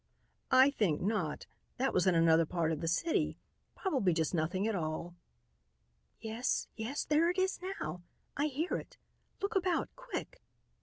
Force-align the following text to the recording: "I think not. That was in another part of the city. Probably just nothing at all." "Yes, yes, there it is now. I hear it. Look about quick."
"I 0.49 0.71
think 0.71 0.99
not. 0.99 1.45
That 1.77 1.93
was 1.93 2.07
in 2.07 2.15
another 2.15 2.47
part 2.47 2.71
of 2.71 2.81
the 2.81 2.87
city. 2.87 3.37
Probably 3.75 4.15
just 4.15 4.33
nothing 4.33 4.67
at 4.67 4.73
all." 4.73 5.13
"Yes, 6.19 6.67
yes, 6.75 7.05
there 7.05 7.29
it 7.29 7.37
is 7.37 7.59
now. 7.79 8.01
I 8.35 8.47
hear 8.47 8.77
it. 8.77 8.97
Look 9.43 9.55
about 9.55 9.89
quick." 9.95 10.41